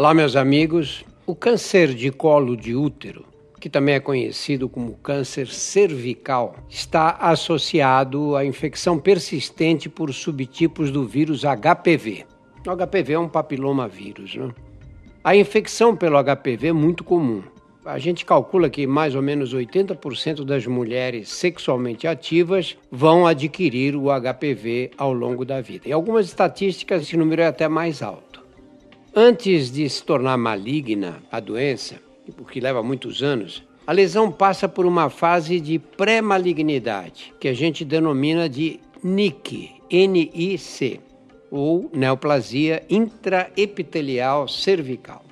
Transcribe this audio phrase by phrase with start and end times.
[0.00, 1.04] Olá, meus amigos.
[1.26, 3.26] O câncer de colo de útero,
[3.60, 11.06] que também é conhecido como câncer cervical, está associado à infecção persistente por subtipos do
[11.06, 12.24] vírus HPV.
[12.66, 14.34] O HPV é um papiloma vírus.
[14.36, 14.48] Né?
[15.22, 17.42] A infecção pelo HPV é muito comum.
[17.84, 24.06] A gente calcula que mais ou menos 80% das mulheres sexualmente ativas vão adquirir o
[24.06, 25.90] HPV ao longo da vida.
[25.90, 28.29] Em algumas estatísticas, esse número é até mais alto.
[29.14, 32.00] Antes de se tornar maligna a doença,
[32.36, 37.84] porque leva muitos anos, a lesão passa por uma fase de pré-malignidade, que a gente
[37.84, 41.00] denomina de NIC, N-I-C,
[41.50, 45.24] ou neoplasia intraepitelial cervical.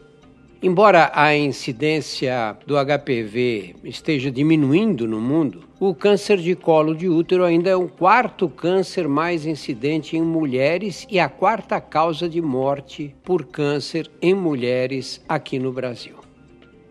[0.60, 7.44] Embora a incidência do HPV esteja diminuindo no mundo, o câncer de colo de útero
[7.44, 13.14] ainda é o quarto câncer mais incidente em mulheres e a quarta causa de morte
[13.22, 16.16] por câncer em mulheres aqui no Brasil.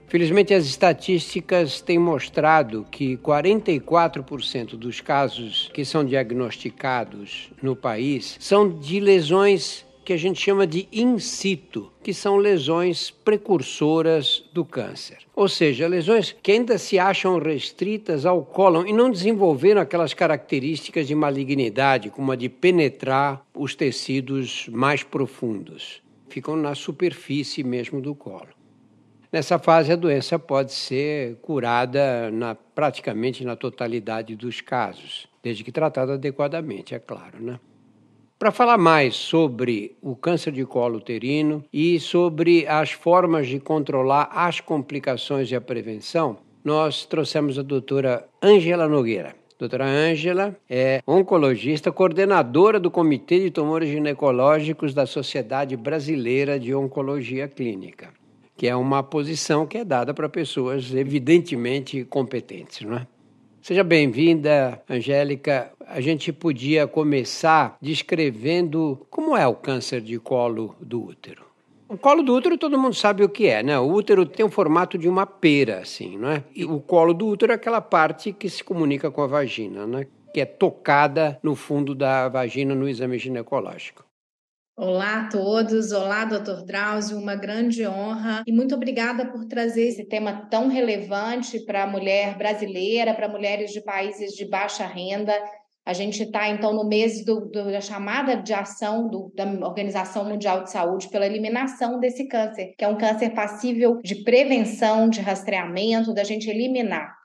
[0.08, 8.80] Felizmente, as estatísticas têm mostrado que 44% dos casos que são diagnosticados no país são
[8.80, 15.18] de lesões que a gente chama de in situ, que são lesões precursoras do câncer.
[15.36, 21.10] Ou seja, lesões que ainda se acham restritas ao cólon e não desenvolveram aquelas características
[21.10, 26.02] de malignidade, como a de penetrar os tecidos mais profundos.
[26.30, 28.48] Ficam na superfície mesmo do colo.
[29.30, 35.72] Nessa fase, a doença pode ser curada na, praticamente na totalidade dos casos, desde que
[35.74, 37.60] tratada adequadamente, é claro, né?
[38.40, 44.30] Para falar mais sobre o câncer de colo uterino e sobre as formas de controlar
[44.32, 49.36] as complicações e a prevenção, nós trouxemos a doutora Ângela Nogueira.
[49.58, 57.48] Doutora Ângela é oncologista, coordenadora do Comitê de Tumores Ginecológicos da Sociedade Brasileira de Oncologia
[57.48, 58.10] Clínica,
[58.56, 63.08] que é uma posição que é dada para pessoas evidentemente competentes, não é?
[63.68, 65.74] Seja bem-vinda, Angélica.
[65.86, 71.44] A gente podia começar descrevendo como é o câncer de colo do útero.
[71.90, 73.78] O colo do útero todo mundo sabe o que é, né?
[73.78, 76.46] O útero tem o formato de uma pera, assim, não é?
[76.56, 80.08] E o colo do útero é aquela parte que se comunica com a vagina, né?
[80.34, 84.07] Que é tocada no fundo da vagina no exame ginecológico.
[84.80, 90.06] Olá a todos, olá, doutor Drauzio, uma grande honra e muito obrigada por trazer esse
[90.06, 95.34] tema tão relevante para a mulher brasileira, para mulheres de países de baixa renda.
[95.84, 100.26] A gente está, então, no mês do, do, da chamada de ação do, da Organização
[100.26, 105.22] Mundial de Saúde pela eliminação desse câncer, que é um câncer passível de prevenção, de
[105.22, 107.16] rastreamento, da gente eliminar.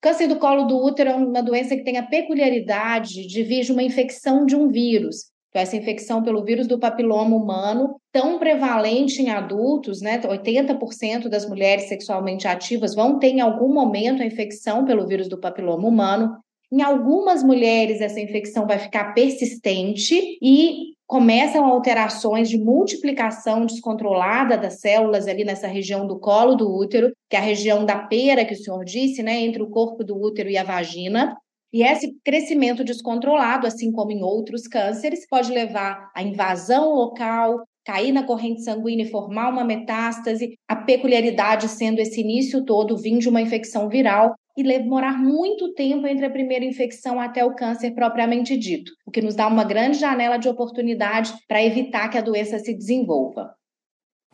[0.00, 3.72] Câncer do colo do útero é uma doença que tem a peculiaridade de vir de
[3.72, 5.31] uma infecção de um vírus.
[5.52, 10.18] Então, essa infecção pelo vírus do papiloma humano, tão prevalente em adultos, né?
[10.18, 15.38] 80% das mulheres sexualmente ativas vão ter em algum momento a infecção pelo vírus do
[15.38, 16.38] papiloma humano.
[16.72, 24.80] Em algumas mulheres, essa infecção vai ficar persistente e começam alterações de multiplicação descontrolada das
[24.80, 28.54] células ali nessa região do colo do útero, que é a região da pera que
[28.54, 31.36] o senhor disse, né, entre o corpo do útero e a vagina.
[31.72, 38.12] E esse crescimento descontrolado, assim como em outros cânceres, pode levar à invasão local, cair
[38.12, 43.28] na corrente sanguínea e formar uma metástase, a peculiaridade sendo esse início todo vindo de
[43.28, 48.56] uma infecção viral e demorar muito tempo entre a primeira infecção até o câncer propriamente
[48.56, 52.58] dito, o que nos dá uma grande janela de oportunidade para evitar que a doença
[52.58, 53.50] se desenvolva.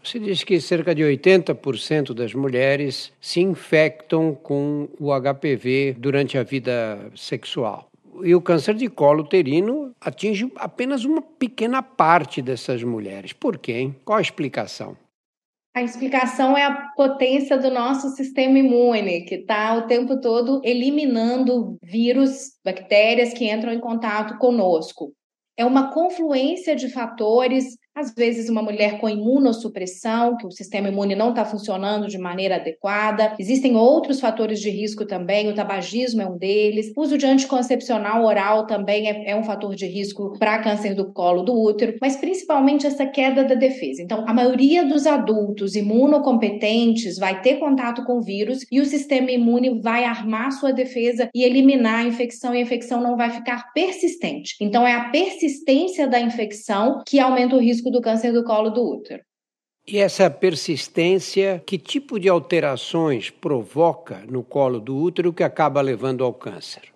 [0.03, 6.43] Se diz que cerca de 80% das mulheres se infectam com o HPV durante a
[6.43, 7.89] vida sexual.
[8.23, 13.33] E o câncer de colo uterino atinge apenas uma pequena parte dessas mulheres.
[13.33, 13.73] Por quê?
[13.73, 13.97] Hein?
[14.05, 14.97] Qual a explicação?
[15.75, 21.77] A explicação é a potência do nosso sistema imune, que está o tempo todo eliminando
[21.81, 25.12] vírus, bactérias que entram em contato conosco.
[25.56, 31.17] É uma confluência de fatores às vezes, uma mulher com imunossupressão, que o sistema imune
[31.17, 33.35] não está funcionando de maneira adequada.
[33.41, 36.93] Existem outros fatores de risco também, o tabagismo é um deles.
[36.97, 41.12] O uso de anticoncepcional oral também é, é um fator de risco para câncer do
[41.12, 44.01] colo do útero, mas principalmente essa queda da defesa.
[44.01, 49.33] Então, a maioria dos adultos imunocompetentes vai ter contato com o vírus e o sistema
[49.33, 53.73] imune vai armar sua defesa e eliminar a infecção, e a infecção não vai ficar
[53.73, 54.55] persistente.
[54.61, 58.70] Então, é a persistência da infecção que aumenta o risco risco do câncer do colo
[58.70, 59.23] do útero.
[59.87, 66.23] E essa persistência, que tipo de alterações provoca no colo do útero que acaba levando
[66.23, 66.93] ao câncer?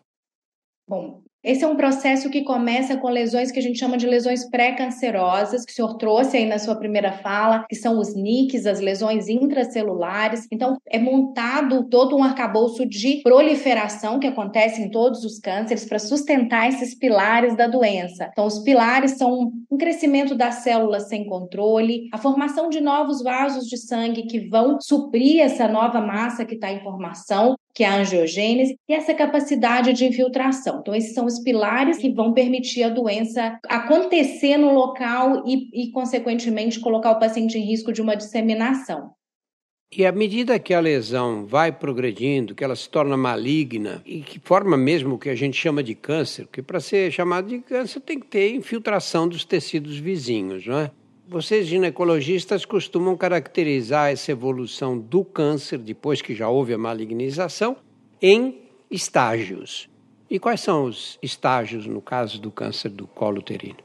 [0.86, 4.48] Bom, Esse é um processo que começa com lesões que a gente chama de lesões
[4.48, 8.78] pré-cancerosas, que o senhor trouxe aí na sua primeira fala, que são os NICs, as
[8.78, 10.46] lesões intracelulares.
[10.52, 15.98] Então, é montado todo um arcabouço de proliferação que acontece em todos os cânceres para
[15.98, 18.28] sustentar esses pilares da doença.
[18.30, 23.66] Então, os pilares são um crescimento das células sem controle, a formação de novos vasos
[23.66, 27.96] de sangue que vão suprir essa nova massa que está em formação, que é a
[27.96, 30.80] angiogênese, e essa capacidade de infiltração.
[30.80, 35.90] Então, esses são os pilares que vão permitir a doença acontecer no local e, e
[35.90, 39.10] consequentemente, colocar o paciente em risco de uma disseminação.
[39.94, 44.40] E à medida que a lesão vai progredindo, que ela se torna maligna e que
[44.40, 48.00] forma mesmo o que a gente chama de câncer, porque para ser chamado de câncer
[48.00, 50.90] tem que ter infiltração dos tecidos vizinhos, não é?
[51.32, 57.78] Vocês ginecologistas costumam caracterizar essa evolução do câncer, depois que já houve a malignização,
[58.20, 59.88] em estágios.
[60.28, 63.78] E quais são os estágios no caso do câncer do colo uterino?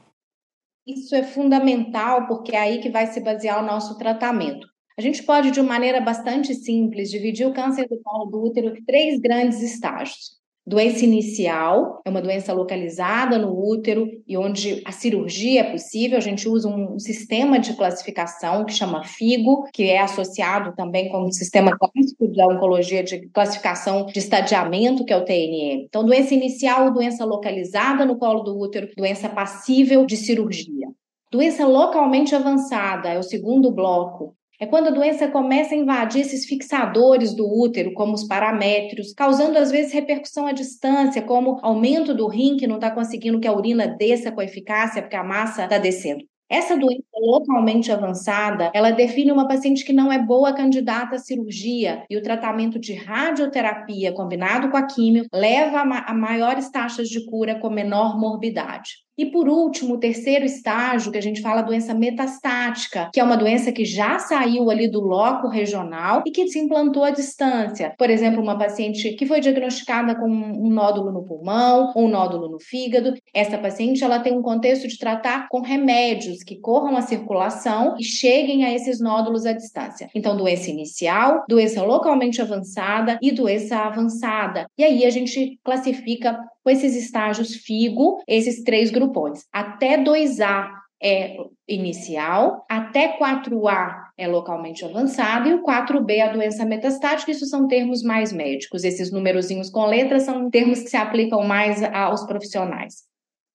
[0.86, 4.68] Isso é fundamental porque é aí que vai se basear o nosso tratamento.
[4.98, 8.76] A gente pode, de uma maneira bastante simples, dividir o câncer do colo do útero
[8.76, 10.37] em três grandes estágios.
[10.68, 16.18] Doença inicial é uma doença localizada no útero e onde a cirurgia é possível.
[16.18, 21.22] A gente usa um sistema de classificação que chama FIGO, que é associado também com
[21.22, 25.86] o sistema clássico da oncologia de classificação de estadiamento, que é o TNM.
[25.88, 30.88] Então, doença inicial, doença localizada no colo do útero, doença passível de cirurgia.
[31.32, 36.44] Doença localmente avançada é o segundo bloco, é quando a doença começa a invadir esses
[36.44, 42.26] fixadores do útero, como os paramétrios, causando às vezes repercussão à distância, como aumento do
[42.26, 45.78] rim, que não está conseguindo que a urina desça com eficácia, porque a massa está
[45.78, 46.24] descendo.
[46.50, 52.04] Essa doença localmente avançada, ela define uma paciente que não é boa candidata à cirurgia
[52.08, 57.60] e o tratamento de radioterapia combinado com a químio leva a maiores taxas de cura
[57.60, 59.07] com menor morbidade.
[59.18, 63.36] E por último, o terceiro estágio, que a gente fala doença metastática, que é uma
[63.36, 67.92] doença que já saiu ali do loco regional e que se implantou à distância.
[67.98, 72.48] Por exemplo, uma paciente que foi diagnosticada com um nódulo no pulmão ou um nódulo
[72.48, 73.14] no fígado.
[73.34, 78.04] Essa paciente ela tem um contexto de tratar com remédios que corram a circulação e
[78.04, 80.08] cheguem a esses nódulos à distância.
[80.14, 84.66] Então, doença inicial, doença localmente avançada e doença avançada.
[84.78, 86.38] E aí a gente classifica
[86.68, 89.46] com esses estágios FIGO, esses três grupões.
[89.50, 90.68] Até 2A
[91.02, 91.34] é
[91.66, 97.30] inicial, até 4A é localmente avançado e o 4B é a doença metastática.
[97.30, 98.84] Isso são termos mais médicos.
[98.84, 103.07] Esses numerozinhos com letras são termos que se aplicam mais aos profissionais.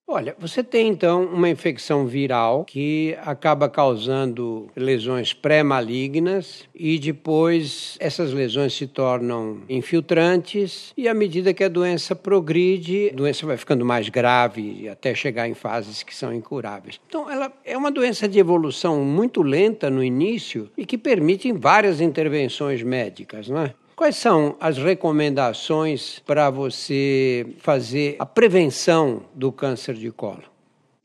[0.06, 8.34] Olha, você tem então uma infecção viral que acaba causando lesões pré-malignas e depois essas
[8.34, 13.86] lesões se tornam infiltrantes e à medida que a doença progride, a doença vai ficando
[13.86, 17.00] mais grave até chegar em fases que são incuráveis.
[17.08, 22.02] Então, ela é uma doença de evolução muito lenta no início e que permite várias
[22.02, 23.74] intervenções médicas, não é?
[23.96, 30.53] Quais são as recomendações para você fazer a prevenção do câncer de colo?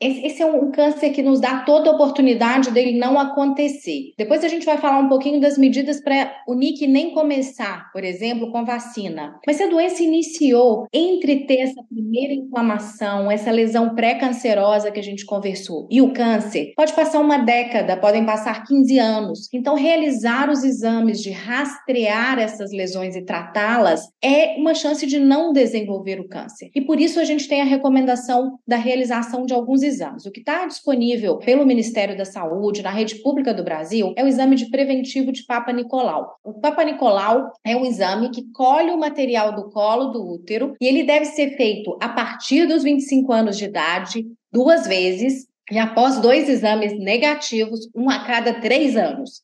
[0.01, 4.13] Esse é um câncer que nos dá toda a oportunidade dele não acontecer.
[4.17, 8.05] Depois a gente vai falar um pouquinho das medidas para o NIC nem começar, por
[8.05, 9.37] exemplo, com vacina.
[9.45, 15.03] Mas se a doença iniciou entre ter essa primeira inflamação, essa lesão pré-cancerosa que a
[15.03, 19.49] gente conversou, e o câncer, pode passar uma década, podem passar 15 anos.
[19.53, 25.51] Então, realizar os exames de rastrear essas lesões e tratá-las é uma chance de não
[25.51, 26.69] desenvolver o câncer.
[26.73, 30.25] E por isso a gente tem a recomendação da realização de alguns exames.
[30.25, 34.27] O que está disponível pelo Ministério da Saúde, na rede pública do Brasil, é o
[34.27, 36.35] exame de preventivo de Papa Nicolau.
[36.43, 40.87] O Papa Nicolau é um exame que colhe o material do colo do útero e
[40.87, 46.19] ele deve ser feito a partir dos 25 anos de idade, duas vezes, e após
[46.19, 49.43] dois exames negativos, um a cada três anos.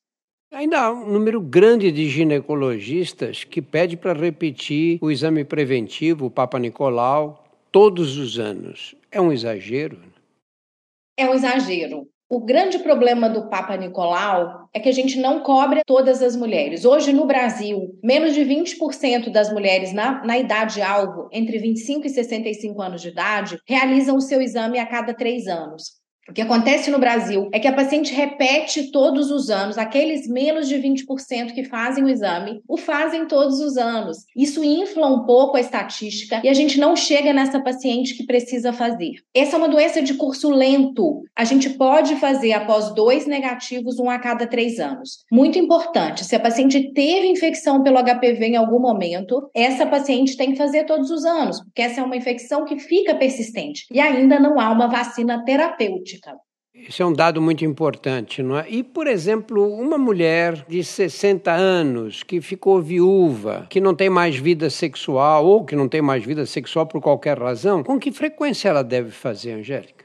[0.52, 6.32] Ainda há um número grande de ginecologistas que pede para repetir o exame preventivo, o
[6.32, 8.96] Papa Nicolau, todos os anos.
[9.12, 9.98] É um exagero?
[11.17, 12.07] É um exagero.
[12.27, 16.84] O grande problema do Papa Nicolau é que a gente não cobre todas as mulheres.
[16.84, 22.81] Hoje, no Brasil, menos de 20% das mulheres na, na idade-alvo, entre 25 e 65
[22.81, 26.03] anos de idade, realizam o seu exame a cada três anos.
[26.27, 30.67] O que acontece no Brasil é que a paciente repete todos os anos, aqueles menos
[30.67, 34.25] de 20% que fazem o exame, o fazem todos os anos.
[34.36, 38.74] Isso infla um pouco a estatística e a gente não chega nessa paciente que precisa
[38.74, 39.12] fazer.
[39.36, 41.22] Essa é uma doença de curso lento.
[41.36, 45.24] A gente pode fazer após dois negativos, um a cada três anos.
[45.32, 50.53] Muito importante, se a paciente teve infecção pelo HPV em algum momento, essa paciente tem
[50.53, 54.39] que fazer todos os anos, porque essa é uma infecção que fica persistente e ainda
[54.39, 56.38] não há uma vacina terapêutica política.
[56.74, 58.69] Isso é um dado muito importante, não é?
[58.69, 64.36] E, por exemplo, uma mulher de 60 anos que ficou viúva, que não tem mais
[64.36, 68.67] vida sexual ou que não tem mais vida sexual por qualquer razão, com que frequência
[68.67, 70.03] ela deve fazer, Angélica?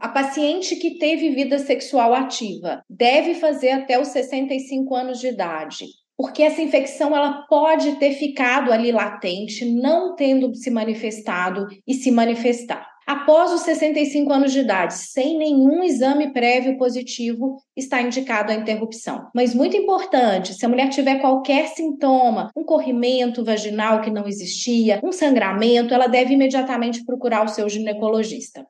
[0.00, 5.84] A paciente que teve vida sexual ativa deve fazer até os 65 anos de idade,
[6.16, 12.10] porque essa infecção ela pode ter ficado ali latente, não tendo se manifestado e se
[12.10, 12.95] manifestar.
[13.06, 19.28] Após os 65 anos de idade, sem nenhum exame prévio positivo, está indicado a interrupção.
[19.32, 24.98] Mas muito importante, se a mulher tiver qualquer sintoma, um corrimento vaginal que não existia,
[25.04, 28.66] um sangramento, ela deve imediatamente procurar o seu ginecologista.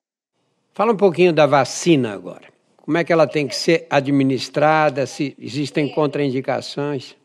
[0.75, 2.52] Fala um pouquinho da vacina agora.
[2.76, 5.07] Como é que ela tem que ser administrada?
[5.07, 7.16] Se existem contraindicações?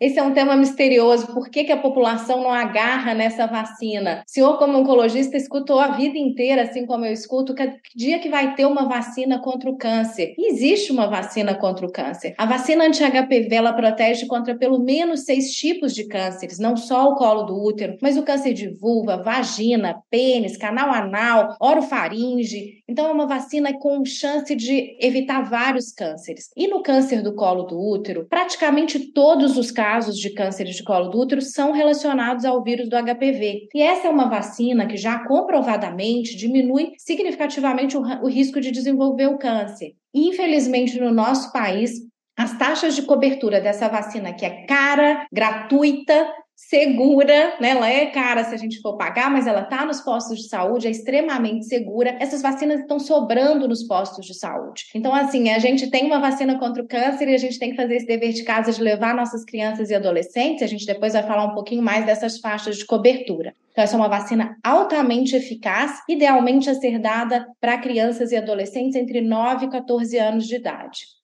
[0.00, 1.26] Esse é um tema misterioso.
[1.26, 4.24] Por que, que a população não agarra nessa vacina?
[4.26, 8.30] O senhor, como oncologista, escutou a vida inteira, assim como eu escuto, que dia que
[8.30, 10.34] vai ter uma vacina contra o câncer.
[10.38, 12.34] existe uma vacina contra o câncer.
[12.38, 17.16] A vacina anti-HPV ela protege contra pelo menos seis tipos de cânceres, não só o
[17.16, 22.82] colo do útero, mas o câncer de vulva, vagina, pênis, canal anal, orofaringe.
[22.88, 26.50] Então, é uma vacina com chance de evitar vários cânceres.
[26.56, 30.84] E no câncer do colo do útero, praticamente todos os casos casos de câncer de
[30.84, 33.68] colo do útero são relacionados ao vírus do HPV.
[33.74, 39.26] E essa é uma vacina que já comprovadamente diminui significativamente o, o risco de desenvolver
[39.26, 39.94] o câncer.
[40.14, 41.90] Infelizmente, no nosso país,
[42.38, 46.32] as taxas de cobertura dessa vacina, que é cara, gratuita,
[46.68, 47.70] segura, né?
[47.70, 50.86] Ela é cara se a gente for pagar, mas ela está nos postos de saúde,
[50.86, 52.16] é extremamente segura.
[52.20, 54.84] Essas vacinas estão sobrando nos postos de saúde.
[54.94, 57.76] Então, assim, a gente tem uma vacina contra o câncer e a gente tem que
[57.76, 60.62] fazer esse dever de casa de levar nossas crianças e adolescentes.
[60.62, 63.54] A gente depois vai falar um pouquinho mais dessas faixas de cobertura.
[63.72, 68.96] Então, essa é uma vacina altamente eficaz, idealmente a ser dada para crianças e adolescentes
[68.96, 71.19] entre 9 e 14 anos de idade.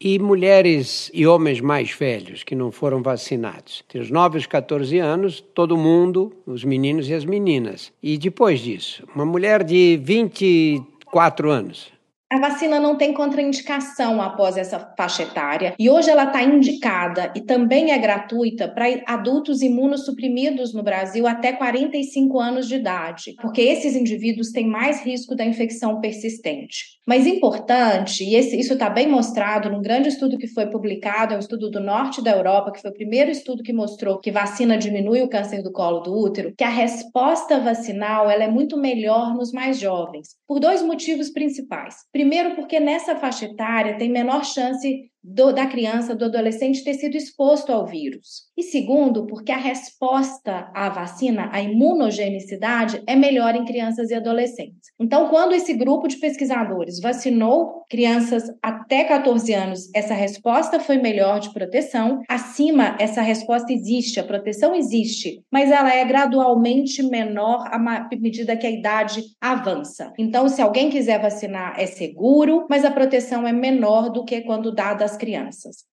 [0.00, 3.84] E mulheres e homens mais velhos que não foram vacinados.
[3.88, 7.92] Tem os 9 aos 14 anos, todo mundo, os meninos e as meninas.
[8.00, 11.90] E depois disso, uma mulher de 24 anos,
[12.30, 17.40] a vacina não tem contraindicação após essa faixa etária e hoje ela está indicada e
[17.40, 23.96] também é gratuita para adultos imunossuprimidos no Brasil até 45 anos de idade, porque esses
[23.96, 26.98] indivíduos têm mais risco da infecção persistente.
[27.06, 31.36] Mas importante, e esse, isso está bem mostrado num grande estudo que foi publicado, é
[31.38, 34.76] um estudo do norte da Europa, que foi o primeiro estudo que mostrou que vacina
[34.76, 39.34] diminui o câncer do colo do útero, que a resposta vacinal ela é muito melhor
[39.34, 41.94] nos mais jovens, por dois motivos principais.
[42.18, 47.16] Primeiro, porque nessa faixa etária tem menor chance do, da criança, do adolescente ter sido
[47.16, 48.48] exposto ao vírus.
[48.56, 54.88] E segundo, porque a resposta à vacina, a imunogenicidade, é melhor em crianças e adolescentes.
[54.98, 61.40] Então, quando esse grupo de pesquisadores vacinou crianças até 14 anos, essa resposta foi melhor
[61.40, 62.20] de proteção.
[62.28, 67.78] Acima, essa resposta existe, a proteção existe, mas ela é gradualmente menor à
[68.18, 70.12] medida que a idade avança.
[70.18, 74.74] Então, se alguém quiser vacinar, é seguro, mas a proteção é menor do que quando
[74.74, 75.84] dada crianças.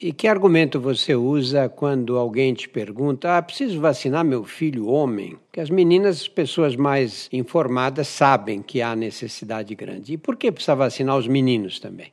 [0.00, 5.36] E que argumento você usa quando alguém te pergunta: ah, preciso vacinar meu filho homem?
[5.52, 10.14] Que as meninas, as pessoas mais informadas, sabem que há necessidade grande.
[10.14, 12.12] E por que precisa vacinar os meninos também?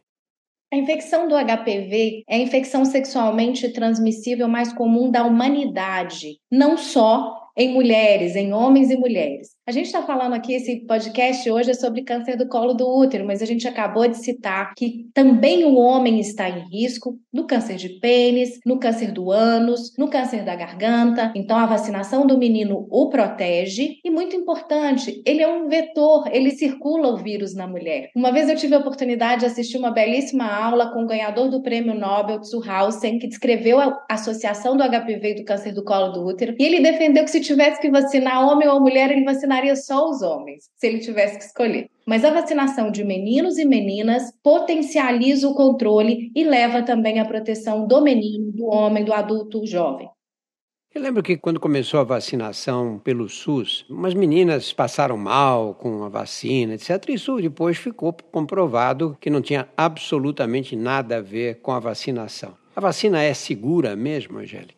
[0.73, 7.49] A infecção do HPV é a infecção sexualmente transmissível mais comum da humanidade, não só
[7.55, 9.56] em mulheres, em homens e mulheres.
[9.67, 13.25] A gente está falando aqui, esse podcast hoje é sobre câncer do colo do útero,
[13.25, 17.75] mas a gente acabou de citar que também o homem está em risco no câncer
[17.75, 21.33] de pênis, no câncer do ânus, no câncer da garganta.
[21.35, 26.51] Então, a vacinação do menino o protege e, muito importante, ele é um vetor, ele
[26.51, 28.09] circula o vírus na mulher.
[28.15, 31.61] Uma vez eu tive a oportunidade de assistir uma belíssima aula com o ganhador do
[31.61, 36.25] prêmio Nobel, Tsuhausen, que descreveu a associação do HPV e do câncer do colo do
[36.25, 39.75] útero, e ele defendeu que se tivesse que vacinar homem ou mulher, ele vacinaria vacinaria
[39.75, 41.89] só os homens, se ele tivesse que escolher.
[42.05, 47.87] Mas a vacinação de meninos e meninas potencializa o controle e leva também à proteção
[47.87, 50.09] do menino, do homem, do adulto jovem.
[50.93, 56.09] Eu lembro que quando começou a vacinação pelo SUS, umas meninas passaram mal com a
[56.09, 57.09] vacina, etc.
[57.09, 62.55] Isso depois ficou comprovado que não tinha absolutamente nada a ver com a vacinação.
[62.75, 64.76] A vacina é segura mesmo, Angélica?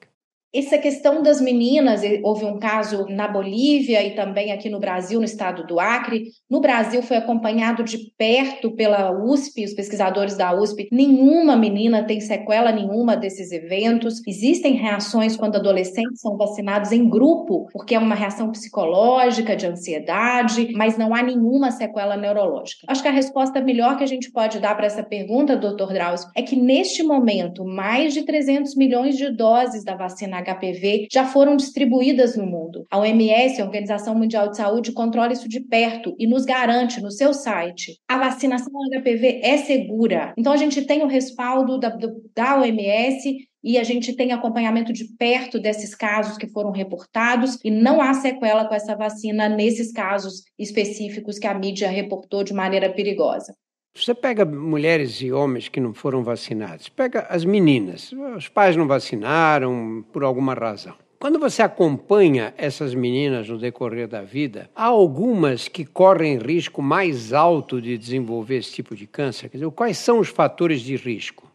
[0.51, 5.25] Essa questão das meninas, houve um caso na Bolívia e também aqui no Brasil, no
[5.25, 6.32] estado do Acre.
[6.50, 10.89] No Brasil foi acompanhado de perto pela USP, os pesquisadores da USP.
[10.91, 14.25] Nenhuma menina tem sequela nenhuma desses eventos.
[14.25, 20.74] Existem reações quando adolescentes são vacinados em grupo, porque é uma reação psicológica, de ansiedade,
[20.74, 22.88] mas não há nenhuma sequela neurológica.
[22.88, 26.27] Acho que a resposta melhor que a gente pode dar para essa pergunta, doutor Drauzio,
[26.36, 31.55] é que neste momento, mais de 300 milhões de doses da vacina HPV já foram
[31.55, 32.86] distribuídas no mundo.
[32.89, 37.12] A OMS, a Organização Mundial de Saúde, controla isso de perto e nos garante no
[37.12, 37.98] seu site.
[38.08, 40.34] A vacinação HPV é segura.
[40.38, 41.96] Então a gente tem o respaldo da,
[42.36, 47.69] da OMS e a gente tem acompanhamento de perto desses casos que foram reportados e
[47.69, 52.89] não há sequela com essa vacina nesses casos específicos que a mídia reportou de maneira
[52.91, 53.53] perigosa.
[54.00, 58.88] Você pega mulheres e homens que não foram vacinados, pega as meninas, os pais não
[58.88, 60.96] vacinaram por alguma razão.
[61.20, 67.34] Quando você acompanha essas meninas no decorrer da vida, há algumas que correm risco mais
[67.34, 69.50] alto de desenvolver esse tipo de câncer.
[69.50, 71.51] Quer dizer, quais são os fatores de risco?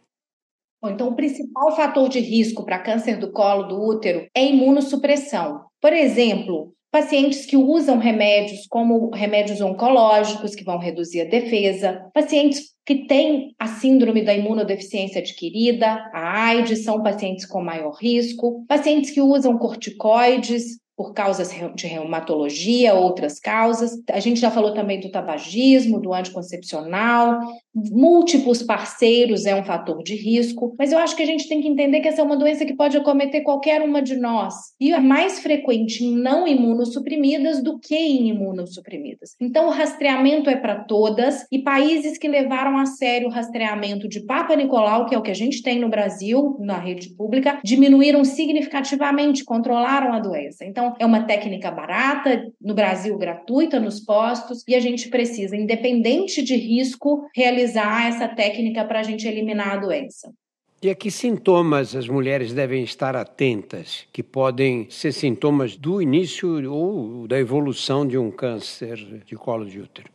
[0.83, 5.65] Bom, então, o principal fator de risco para câncer do colo do útero é imunossupressão.
[5.81, 12.73] Por exemplo, pacientes que usam remédios como remédios oncológicos, que vão reduzir a defesa, pacientes
[12.85, 19.11] que têm a síndrome da imunodeficiência adquirida, a AIDS, são pacientes com maior risco, pacientes
[19.11, 23.91] que usam corticoides, por causas de reumatologia, outras causas.
[24.09, 27.39] A gente já falou também do tabagismo, do anticoncepcional,
[27.73, 31.67] múltiplos parceiros é um fator de risco, mas eu acho que a gente tem que
[31.67, 34.99] entender que essa é uma doença que pode acometer qualquer uma de nós e é
[34.99, 39.35] mais frequente em não imunossuprimidas do que em imunossuprimidas.
[39.41, 44.21] Então, o rastreamento é para todas e países que levaram a sério o rastreamento de
[44.21, 48.23] Papa Nicolau, que é o que a gente tem no Brasil, na rede pública, diminuíram
[48.23, 50.63] significativamente, controlaram a doença.
[50.63, 56.43] Então, é uma técnica barata, no Brasil gratuita nos postos, e a gente precisa, independente
[56.43, 60.33] de risco, realizar essa técnica para a gente eliminar a doença.
[60.81, 66.71] E a que sintomas as mulheres devem estar atentas, que podem ser sintomas do início
[66.71, 70.14] ou da evolução de um câncer de colo de útero?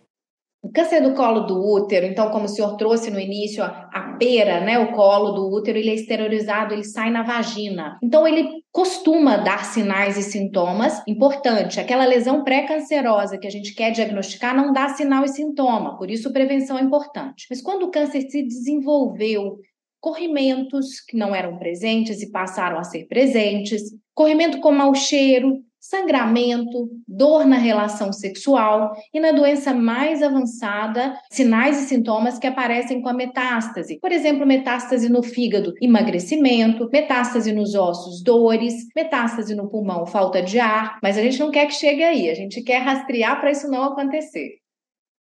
[0.63, 4.61] O câncer do colo do útero, então, como o senhor trouxe no início, a, pera,
[4.61, 7.99] né, o colo do útero, ele é exteriorizado, ele sai na vagina.
[8.03, 11.03] Então, ele costuma dar sinais e sintomas.
[11.09, 16.11] Importante, aquela lesão pré-cancerosa que a gente quer diagnosticar não dá sinal e sintoma, por
[16.11, 17.47] isso prevenção é importante.
[17.49, 19.59] Mas quando o câncer se desenvolveu,
[19.99, 23.83] corrimentos que não eram presentes e passaram a ser presentes,
[24.15, 31.83] corrimento com mau cheiro, sangramento, dor na relação sexual e na doença mais avançada, sinais
[31.83, 33.99] e sintomas que aparecem com a metástase.
[33.99, 40.61] Por exemplo, metástase no fígado, emagrecimento, metástase nos ossos, dores, metástase no pulmão, falta de
[40.61, 43.71] ar, mas a gente não quer que chegue aí, a gente quer rastrear para isso
[43.71, 44.59] não acontecer.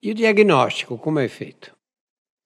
[0.03, 1.78] E o diagnóstico, como é feito?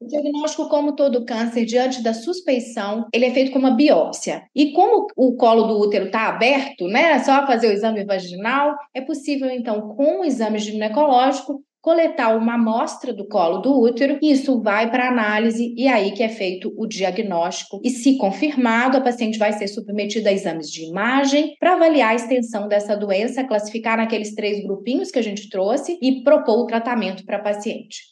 [0.02, 4.42] O diagnóstico, como todo câncer, diante da suspeição, ele é feito com uma biópsia.
[4.52, 9.00] E como o colo do útero está aberto, né, só fazer o exame vaginal, é
[9.00, 14.60] possível, então, com o exame ginecológico, coletar uma amostra do colo do útero, e isso
[14.60, 17.80] vai para análise e aí que é feito o diagnóstico.
[17.84, 22.14] E se confirmado, a paciente vai ser submetida a exames de imagem para avaliar a
[22.16, 27.24] extensão dessa doença, classificar naqueles três grupinhos que a gente trouxe e propor o tratamento
[27.24, 28.11] para a paciente.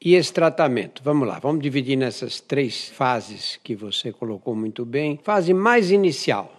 [0.00, 1.02] E esse tratamento?
[1.02, 5.18] Vamos lá, vamos dividir nessas três fases que você colocou muito bem.
[5.22, 6.52] Fase mais inicial.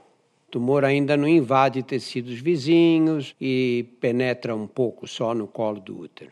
[0.47, 5.99] O tumor ainda não invade tecidos vizinhos e penetra um pouco só no colo do
[5.99, 6.31] útero.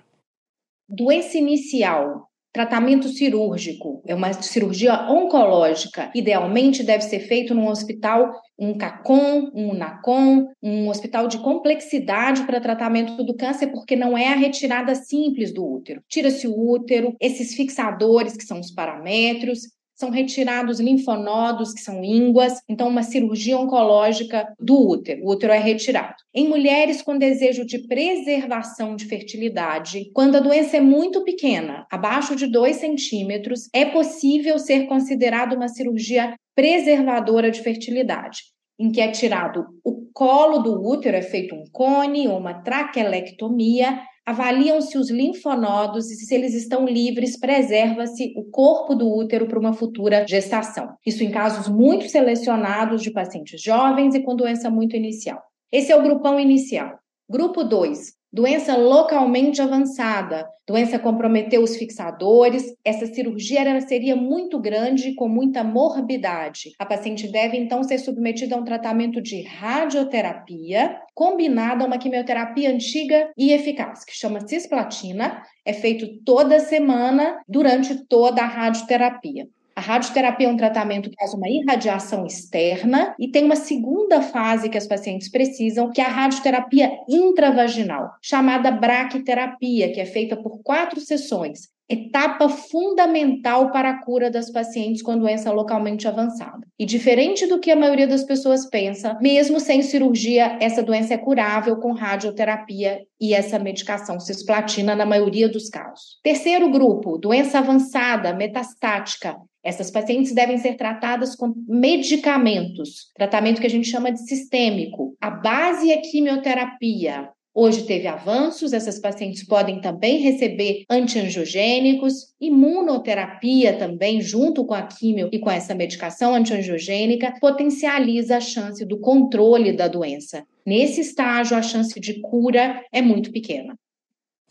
[0.90, 2.28] Doença inicial.
[2.58, 6.10] Tratamento cirúrgico é uma cirurgia oncológica.
[6.16, 12.60] Idealmente deve ser feito num hospital, um CACOM, um UNACOM, um hospital de complexidade para
[12.60, 16.02] tratamento do câncer, porque não é a retirada simples do útero.
[16.10, 19.60] Tira-se o útero, esses fixadores que são os paramétros,
[19.98, 25.24] são retirados linfonodos, que são ínguas, então uma cirurgia oncológica do útero.
[25.24, 26.16] O útero é retirado.
[26.34, 32.36] Em mulheres com desejo de preservação de fertilidade, quando a doença é muito pequena, abaixo
[32.36, 38.57] de 2 centímetros, é possível ser considerado uma cirurgia preservadora de fertilidade.
[38.80, 44.00] Em que é tirado o colo do útero, é feito um cone ou uma traquelectomia,
[44.26, 49.74] avaliam-se os linfonodos e se eles estão livres, preserva-se o corpo do útero para uma
[49.74, 50.90] futura gestação.
[51.06, 55.42] Isso em casos muito selecionados de pacientes jovens e com doença muito inicial.
[55.72, 57.00] Esse é o grupão inicial.
[57.30, 65.30] Grupo 2, Doença localmente avançada, doença comprometeu os fixadores, essa cirurgia seria muito grande com
[65.30, 66.72] muita morbidade.
[66.78, 72.70] A paciente deve então ser submetida a um tratamento de radioterapia combinada a uma quimioterapia
[72.70, 79.48] antiga e eficaz, que chama cisplatina, é feito toda semana durante toda a radioterapia.
[79.78, 84.70] A radioterapia é um tratamento que faz uma irradiação externa e tem uma segunda fase
[84.70, 90.64] que as pacientes precisam, que é a radioterapia intravaginal, chamada braquiterapia, que é feita por
[90.64, 96.68] quatro sessões etapa fundamental para a cura das pacientes com doença localmente avançada.
[96.78, 101.18] E diferente do que a maioria das pessoas pensa, mesmo sem cirurgia, essa doença é
[101.18, 106.20] curável com radioterapia e essa medicação cisplatina na maioria dos casos.
[106.22, 109.38] Terceiro grupo, doença avançada, metastática.
[109.68, 115.14] Essas pacientes devem ser tratadas com medicamentos, tratamento que a gente chama de sistêmico.
[115.20, 117.28] A base é quimioterapia.
[117.54, 125.28] Hoje teve avanços, essas pacientes podem também receber antiangiogênicos, imunoterapia também, junto com a quimio
[125.34, 130.46] e com essa medicação antiangiogênica, potencializa a chance do controle da doença.
[130.66, 133.76] Nesse estágio, a chance de cura é muito pequena.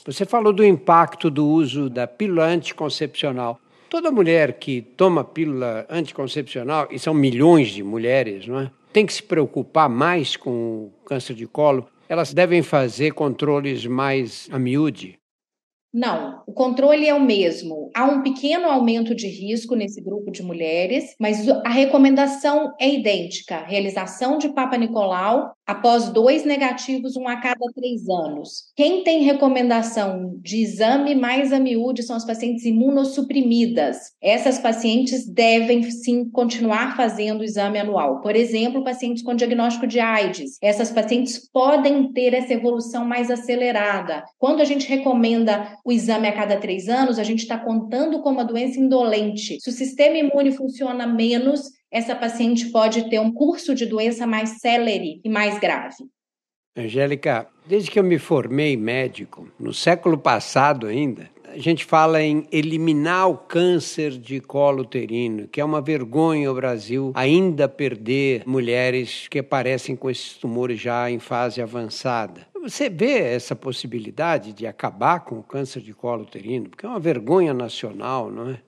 [0.05, 3.59] Você falou do impacto do uso da pílula anticoncepcional.
[3.89, 8.71] Toda mulher que toma pílula anticoncepcional, e são milhões de mulheres, não é?
[8.93, 11.87] Tem que se preocupar mais com o câncer de colo.
[12.09, 15.19] Elas devem fazer controles mais a miúde.
[15.93, 17.91] Não, o controle é o mesmo.
[17.95, 23.65] Há um pequeno aumento de risco nesse grupo de mulheres, mas a recomendação é idêntica:
[23.65, 28.67] realização de Papa Nicolau após dois negativos, um a cada três anos.
[28.77, 34.13] Quem tem recomendação de exame mais a miúde são as pacientes imunossuprimidas.
[34.23, 38.21] Essas pacientes devem sim continuar fazendo o exame anual.
[38.21, 40.59] Por exemplo, pacientes com diagnóstico de AIDS.
[40.63, 44.25] Essas pacientes podem ter essa evolução mais acelerada.
[44.39, 48.37] Quando a gente recomenda o exame a cada três anos, a gente está contando como
[48.37, 49.59] uma doença indolente.
[49.61, 54.61] Se o sistema imune funciona menos, essa paciente pode ter um curso de doença mais
[54.61, 55.97] célere e mais grave.
[56.77, 62.47] Angélica, desde que eu me formei médico, no século passado ainda, a gente fala em
[62.53, 69.27] eliminar o câncer de colo uterino, que é uma vergonha o Brasil ainda perder mulheres
[69.29, 72.47] que aparecem com esses tumores já em fase avançada.
[72.63, 76.69] Você vê essa possibilidade de acabar com o câncer de colo uterino?
[76.69, 78.61] Porque é uma vergonha nacional, não é?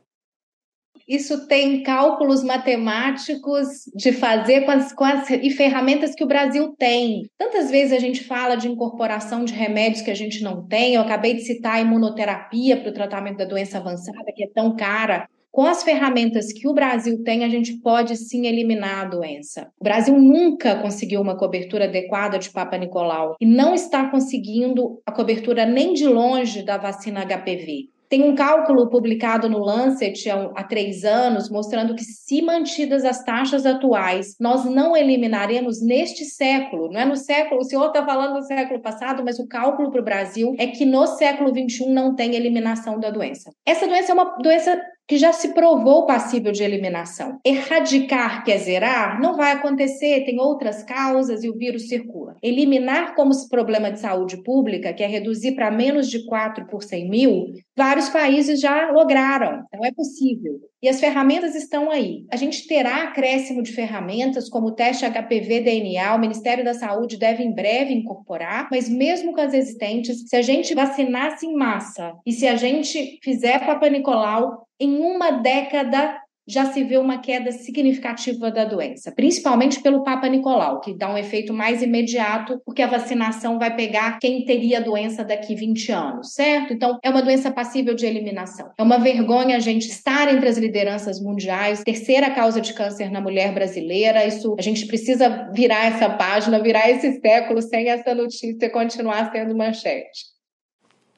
[1.09, 3.67] Isso tem cálculos matemáticos
[3.97, 7.23] de fazer com as, com as e ferramentas que o Brasil tem.
[7.39, 10.95] Tantas vezes a gente fala de incorporação de remédios que a gente não tem.
[10.95, 14.77] Eu acabei de citar a imunoterapia para o tratamento da doença avançada, que é tão
[14.77, 15.27] cara.
[15.51, 19.73] Com as ferramentas que o Brasil tem, a gente pode sim eliminar a doença.
[19.81, 25.11] O Brasil nunca conseguiu uma cobertura adequada de Papa Nicolau e não está conseguindo a
[25.11, 27.89] cobertura nem de longe da vacina HPV.
[28.09, 33.67] Tem um cálculo publicado no Lancet há, três anos mostrando que, se mantidas as taxas
[33.67, 38.47] atuais, nós não eliminaremos neste século, não é no século, o senhor está falando do
[38.47, 42.35] século passado, mas o cálculo para o Brasil é que no século XXI não tem
[42.35, 43.51] eliminação da doença.
[43.67, 47.41] Essa doença é uma doença que já se provou passível de eliminação.
[47.43, 52.37] Erradicar, quer zerar, não vai acontecer, tem outras causas e o vírus circula.
[52.43, 57.09] Eliminar como problema de saúde pública, que é reduzir para menos de 4 por 100
[57.09, 60.61] mil, vários países já lograram, então é possível.
[60.83, 62.25] E as ferramentas estão aí.
[62.31, 67.43] A gente terá acréscimo de ferramentas como o teste HPV-DNA, o Ministério da Saúde deve
[67.43, 72.33] em breve incorporar, mas mesmo com as existentes, se a gente vacinasse em massa e
[72.33, 78.51] se a gente fizer Papa Nicolau, em uma década já se vê uma queda significativa
[78.51, 83.59] da doença, principalmente pelo Papa Nicolau, que dá um efeito mais imediato, porque a vacinação
[83.59, 86.73] vai pegar quem teria a doença daqui 20 anos, certo?
[86.73, 88.71] Então, é uma doença passível de eliminação.
[88.79, 93.21] É uma vergonha a gente estar entre as lideranças mundiais, terceira causa de câncer na
[93.21, 94.25] mulher brasileira.
[94.25, 99.55] Isso, a gente precisa virar essa página, virar esse século sem essa notícia continuar sendo
[99.55, 100.38] manchete.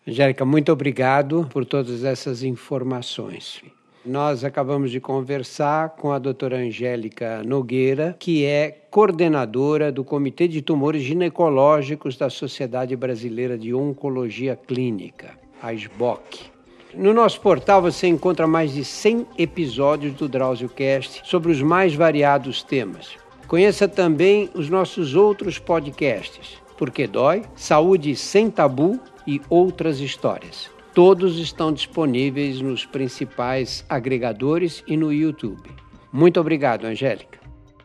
[0.06, 3.62] Angélica, muito obrigado por todas essas informações.
[4.04, 10.62] Nós acabamos de conversar com a doutora Angélica Nogueira, que é coordenadora do Comitê de
[10.62, 16.50] Tumores Ginecológicos da Sociedade Brasileira de Oncologia Clínica, a SBOC.
[16.94, 22.62] No nosso portal você encontra mais de 100 episódios do DrauzioCast sobre os mais variados
[22.62, 23.16] temas
[23.50, 29.00] Conheça também os nossos outros podcasts, Porque Dói, Saúde Sem Tabu
[29.31, 30.69] e outras histórias.
[30.93, 35.71] Todos estão disponíveis nos principais agregadores e no YouTube.
[36.12, 37.38] Muito obrigado, Angélica.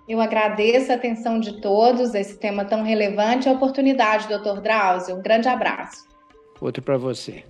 [0.09, 5.15] Eu agradeço a atenção de todos esse tema tão relevante e a oportunidade, doutor Drauzio.
[5.15, 6.07] Um grande abraço.
[6.59, 7.43] Outro para você.